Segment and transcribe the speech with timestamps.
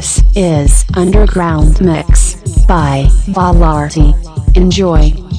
[0.00, 4.14] This is Underground Mix by Valarty.
[4.56, 5.29] Enjoy.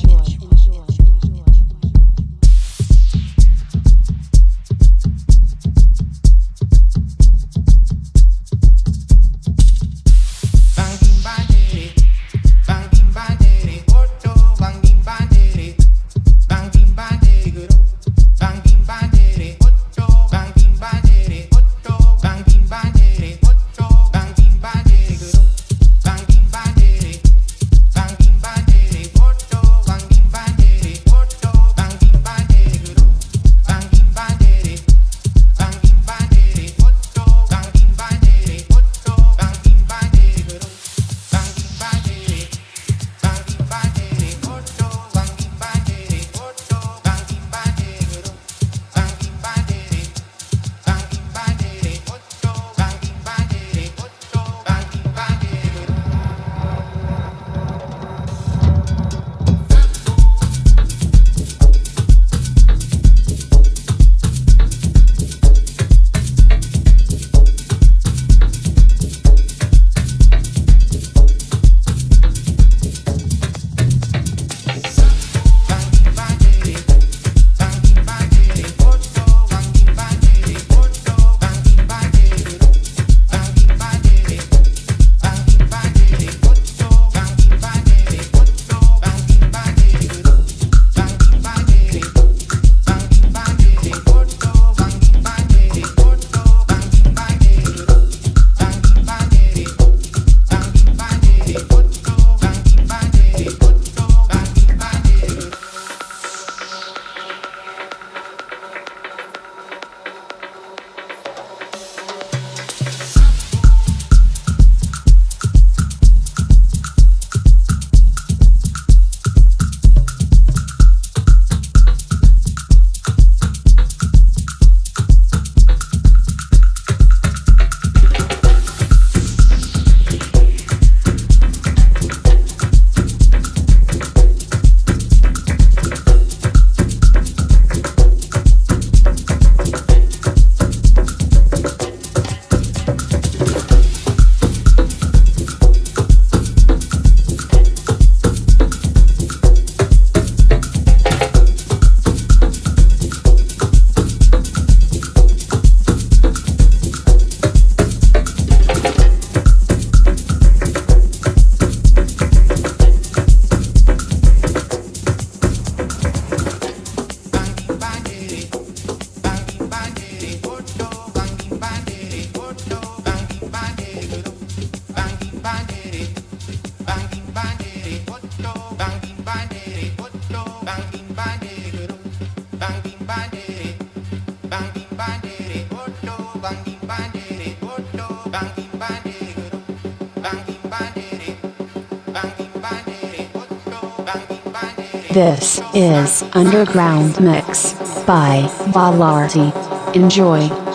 [195.22, 197.74] This is Underground Mix
[198.08, 199.54] by Valarty.
[199.96, 200.71] Enjoy.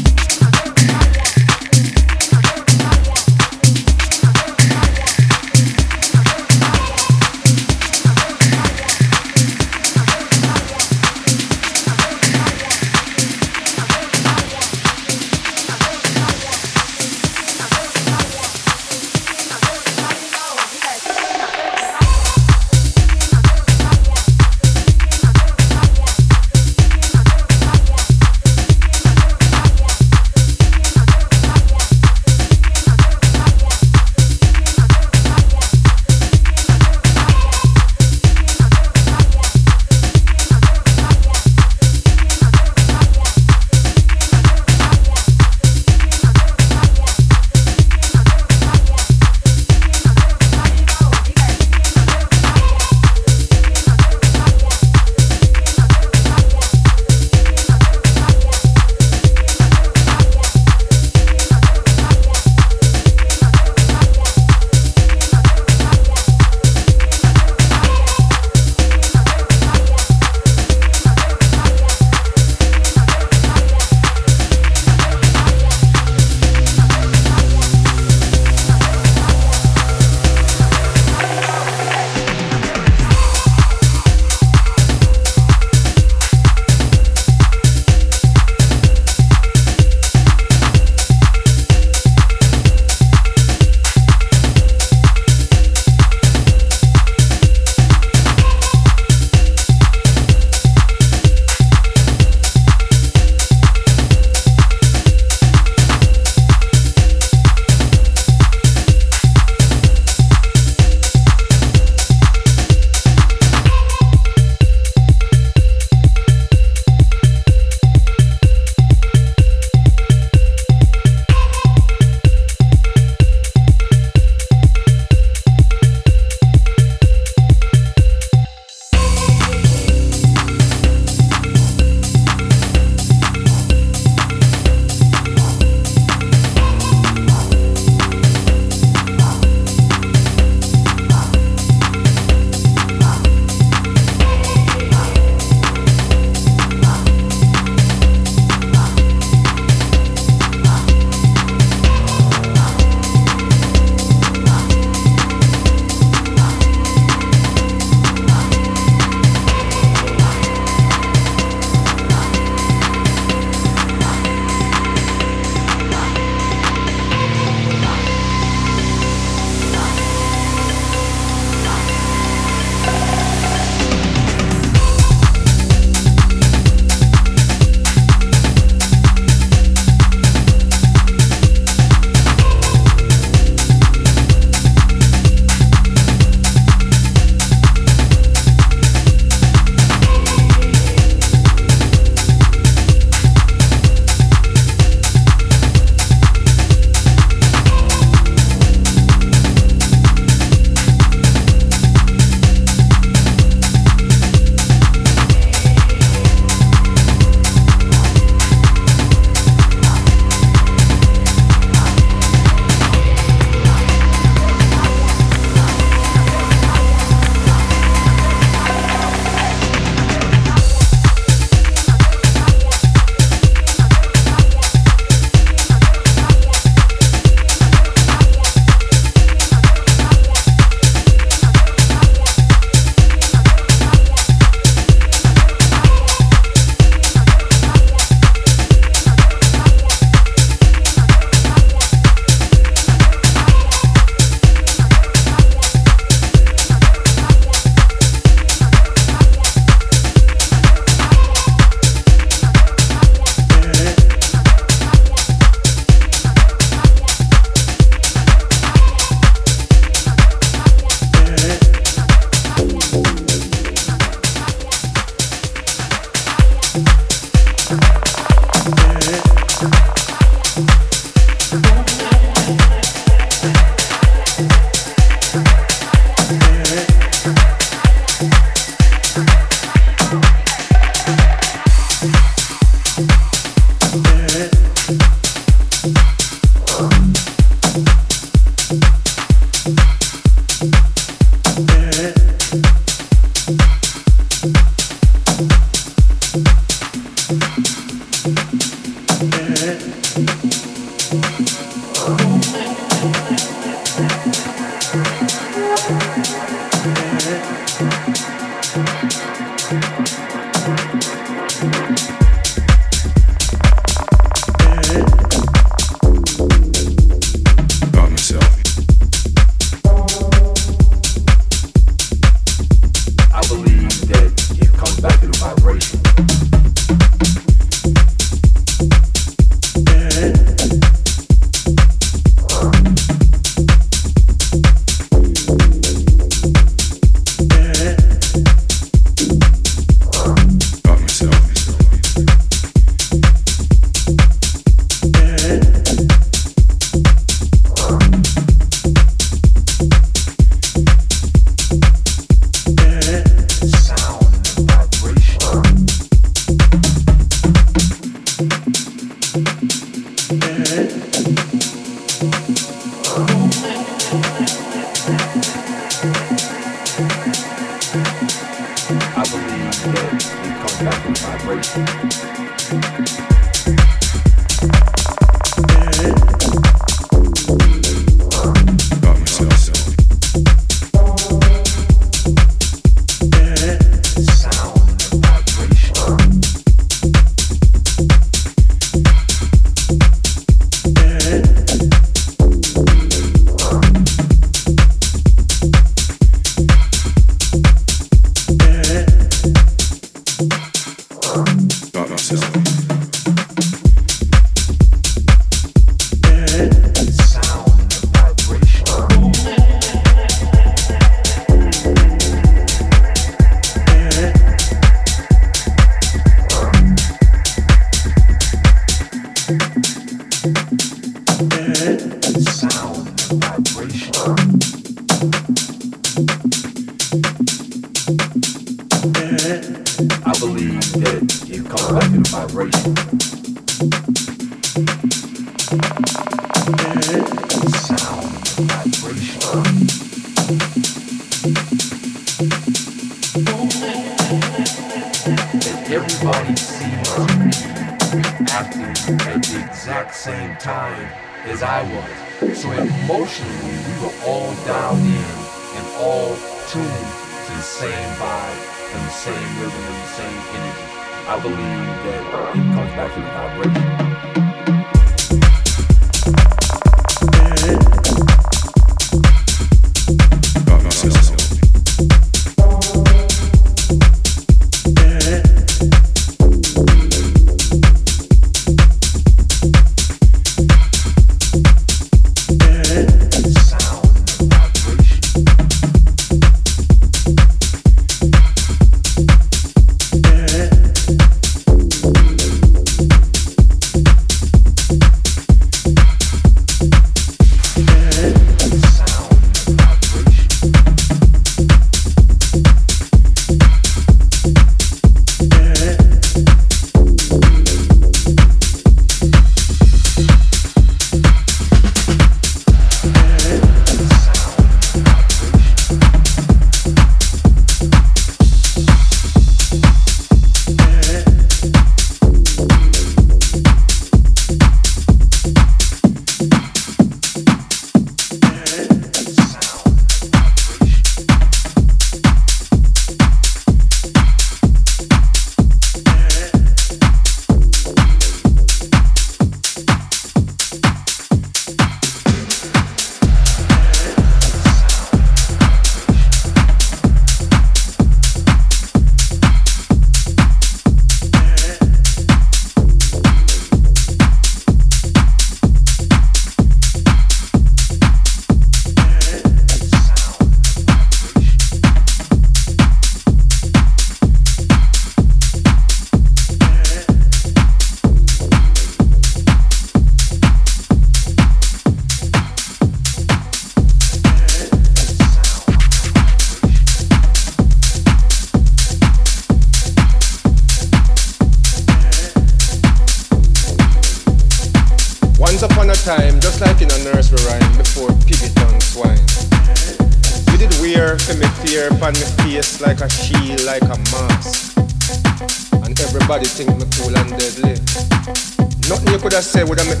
[599.73, 600.00] Could have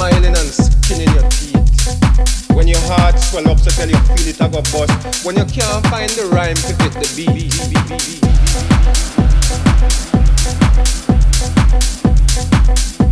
[0.00, 2.48] smiling and skin in your teeth.
[2.56, 5.26] When your heart swell up, so tell you feel it, I go bust.
[5.26, 7.52] When you can't find the rhyme to fit the beat.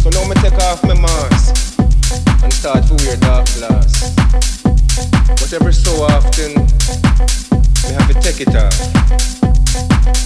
[0.01, 1.77] So now me take off my mask
[2.43, 4.15] and start to wear dark glass.
[5.29, 6.55] But every so often,
[7.85, 8.73] me have to take it off.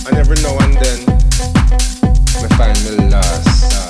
[0.07, 1.01] And every now and then,
[2.39, 3.82] me find me lost,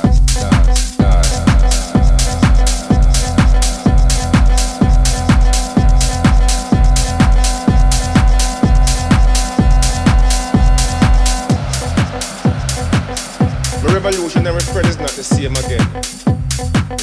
[14.42, 15.86] My revolutionary spread is not the same again.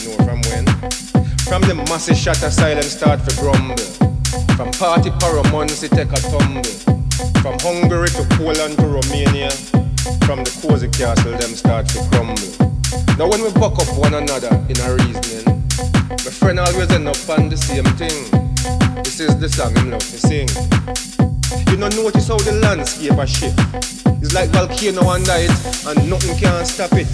[0.04, 0.66] You know from when?
[1.48, 3.80] From the massive of silence start to grumble.
[4.58, 6.68] From party paramount it take a tumble.
[7.40, 9.52] From Hungary to Poland to Romania.
[10.28, 12.52] From the cozy castle them start to crumble.
[13.16, 15.64] Now when we buck up one another in a reasoning,
[16.12, 18.20] my friend always end up on the same thing.
[19.02, 21.19] This is the song him love to sing.
[21.70, 23.58] You don't notice how the landscape a shift.
[24.22, 25.50] It's like volcano on it
[25.88, 27.08] and nothing can stop it.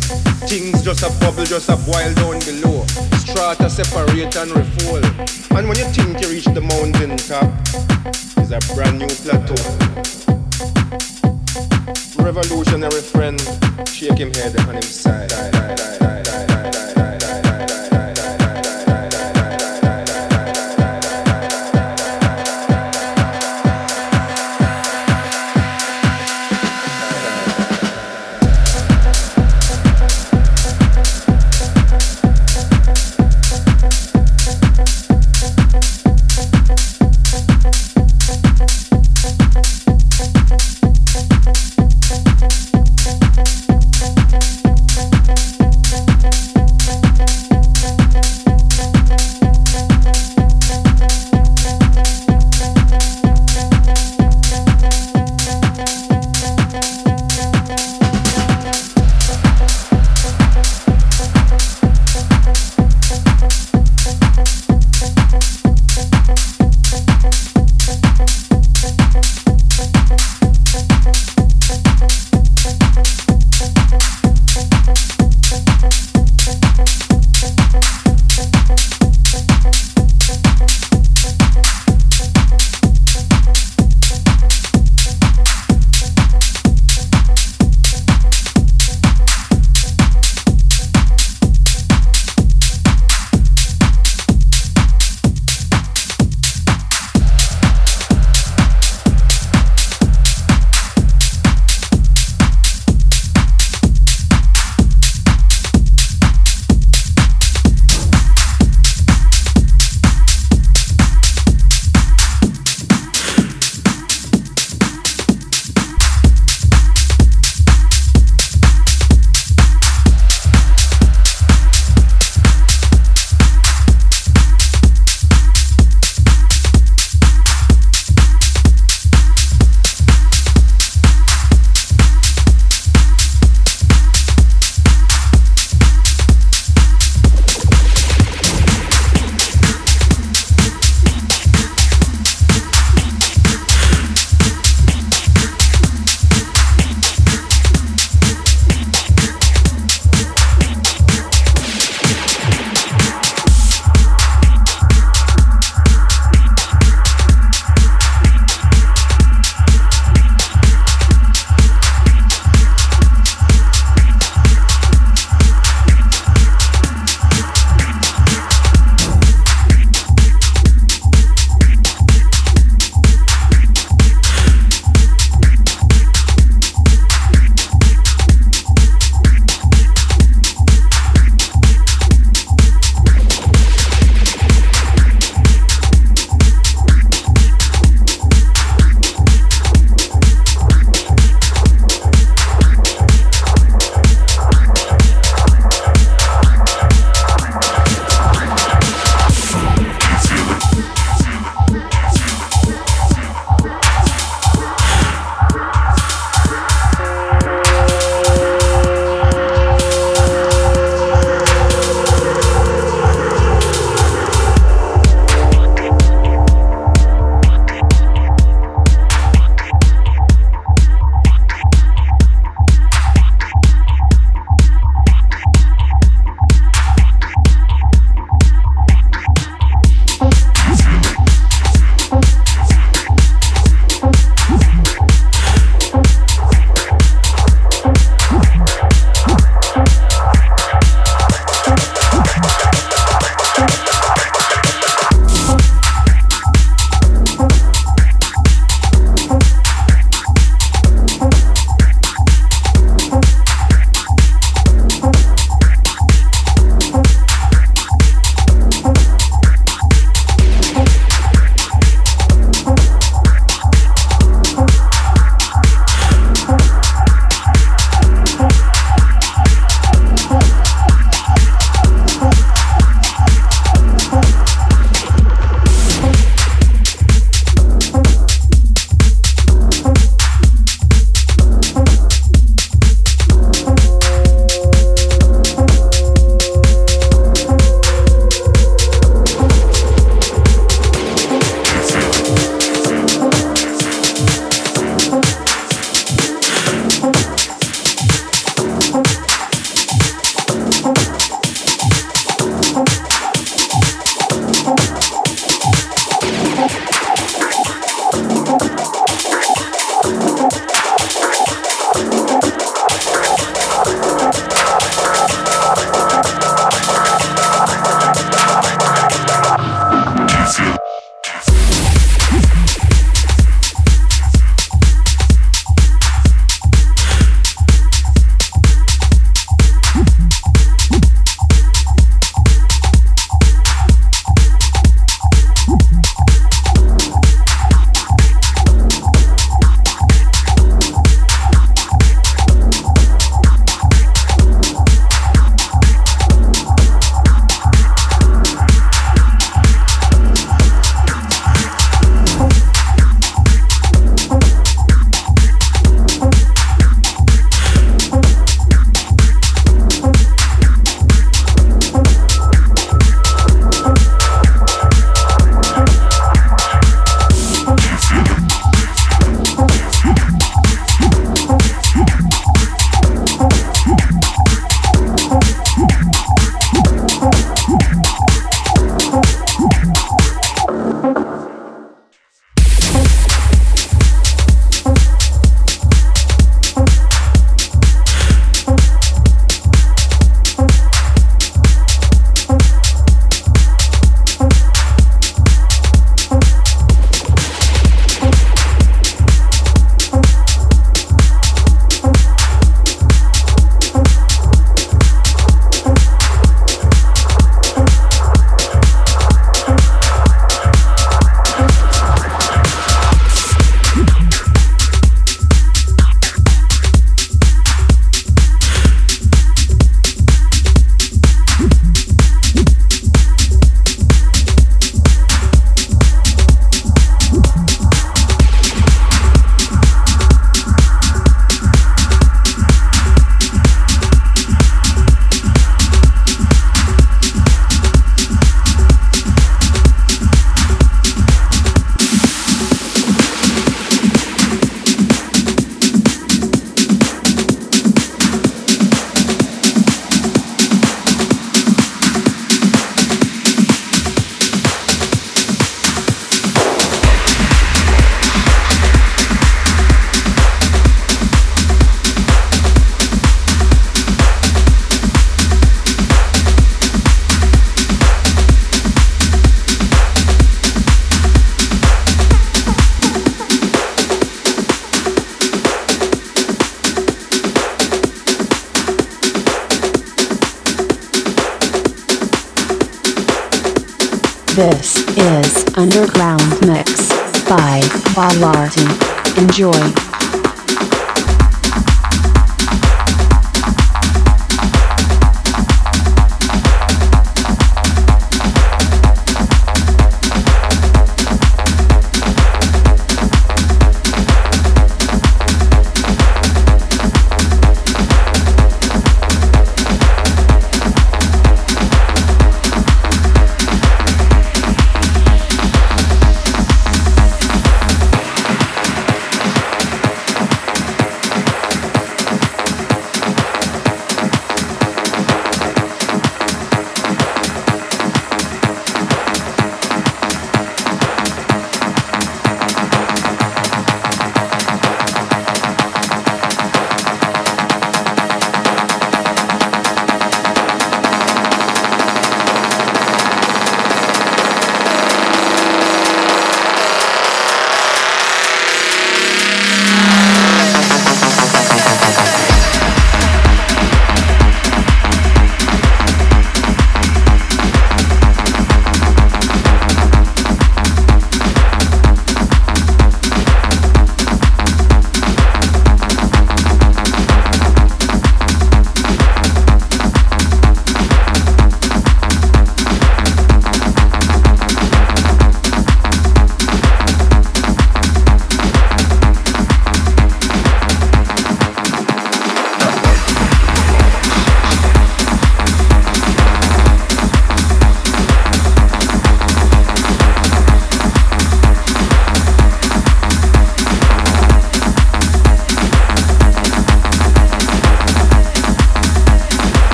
[0.49, 2.85] Things just a bubble, just a boil down below.
[3.19, 5.05] Strata separate and refold.
[5.55, 7.47] And when you think you reach the mountain top,
[8.37, 9.55] it's a brand new plateau.
[12.21, 13.39] Revolutionary friend,
[13.87, 15.31] shake him head on him side.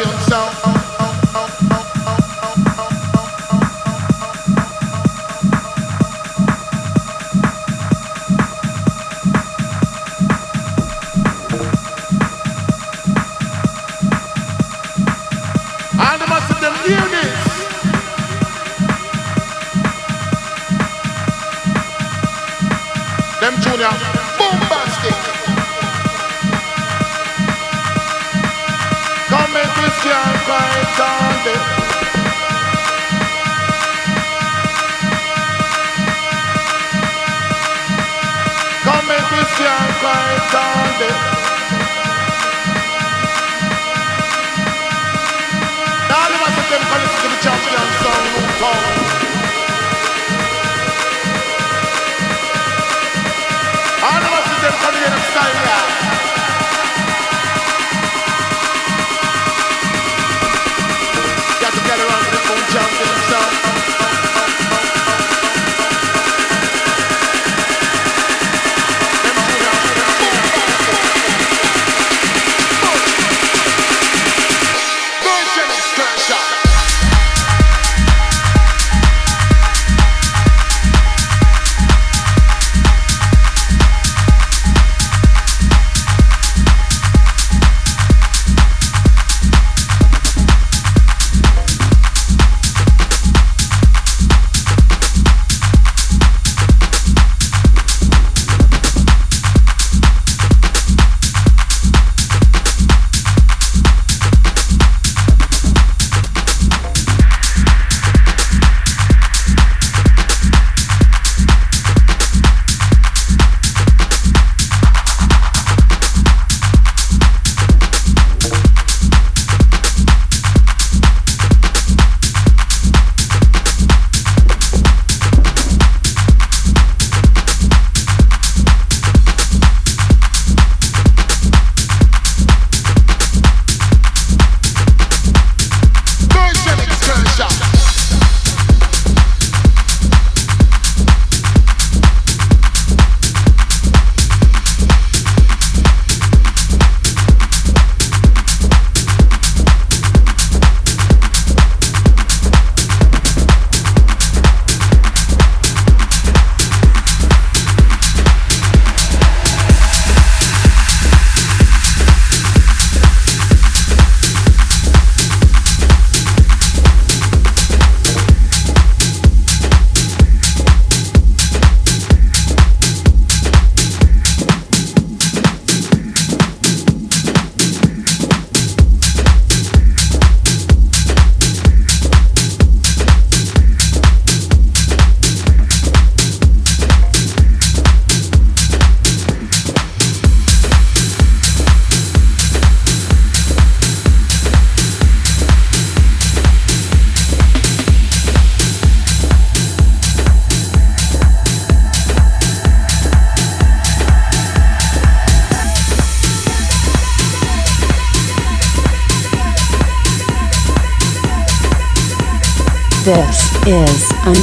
[0.00, 0.17] Is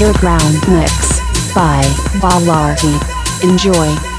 [0.06, 1.20] Underground Mix
[1.56, 1.82] by
[2.20, 2.94] Valarty.
[3.44, 4.15] Enjoy.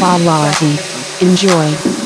[0.00, 1.22] By Valarty.
[1.22, 2.03] Enjoy.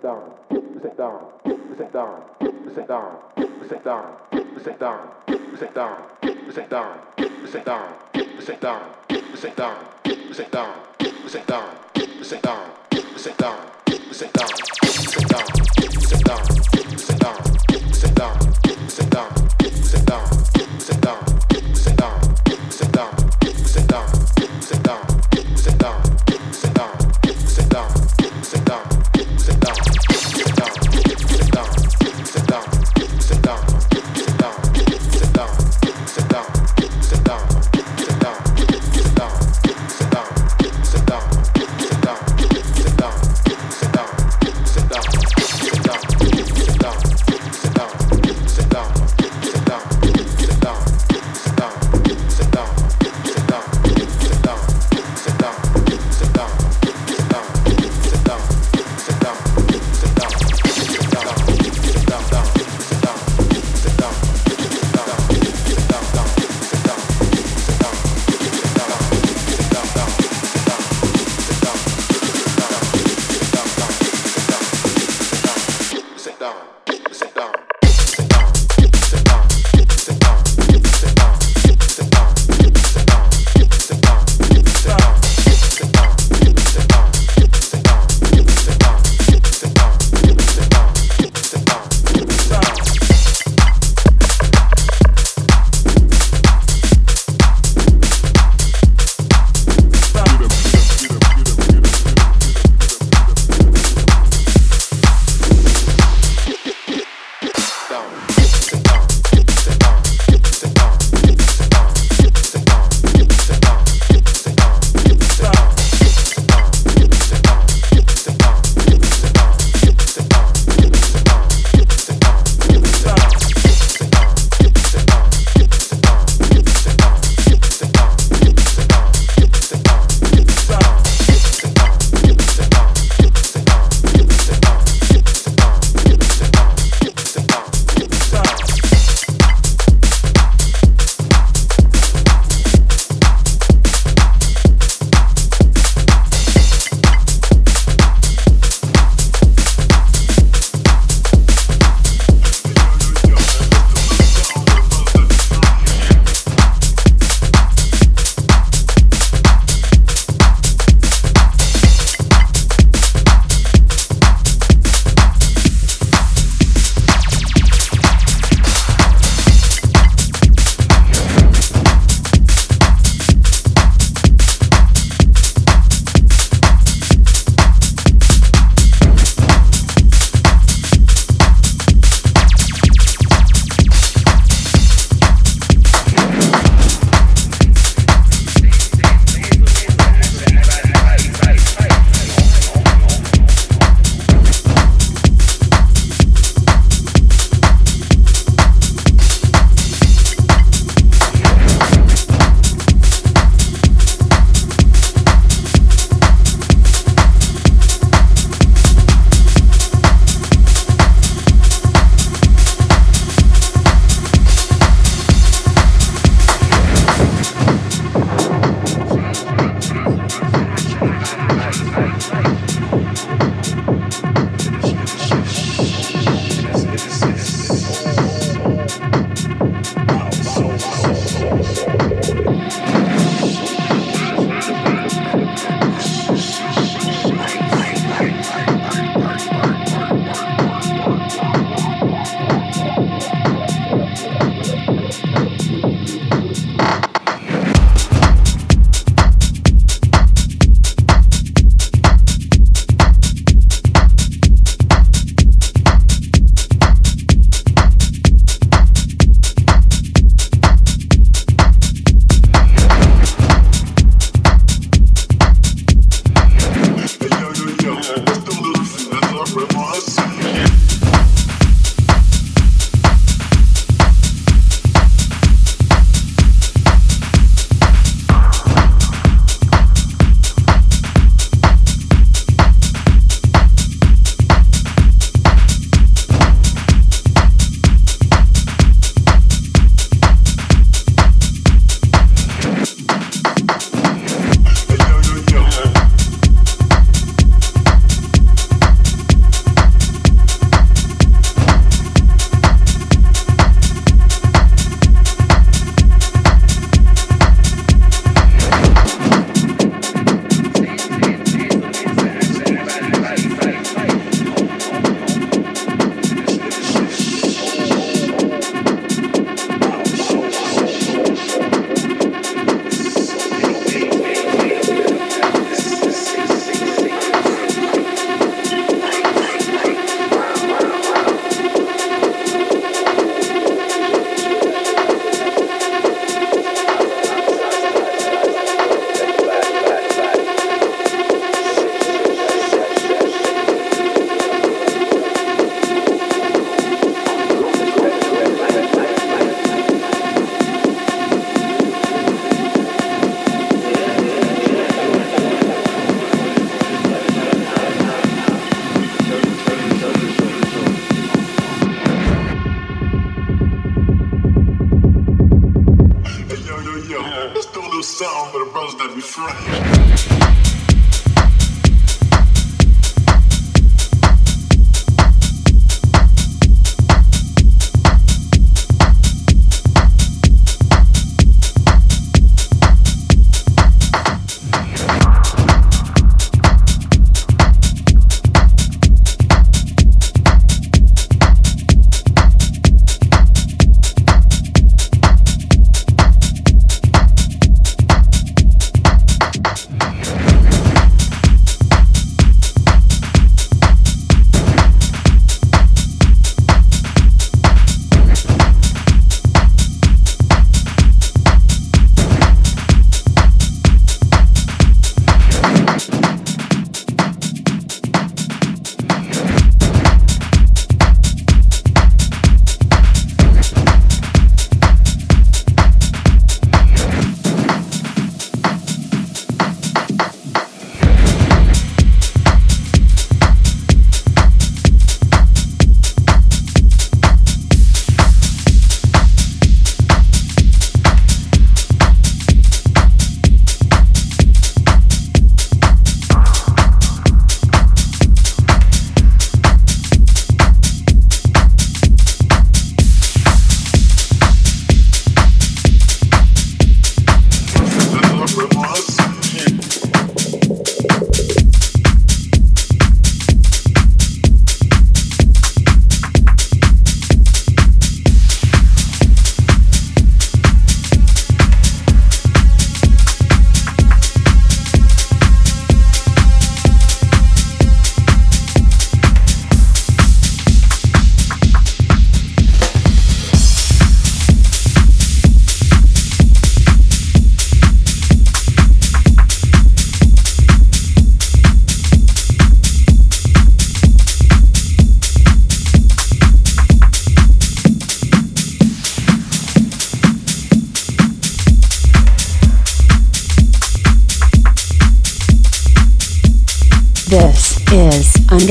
[0.00, 1.30] sit down.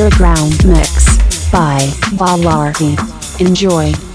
[0.09, 1.17] Underground Mix
[1.51, 1.77] by
[2.17, 2.97] Valarty.
[3.39, 4.08] Enjoy.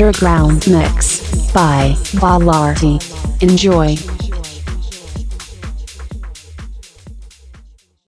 [0.00, 1.20] Underground Mix
[1.52, 2.98] by Valarty.
[3.42, 4.09] Enjoy.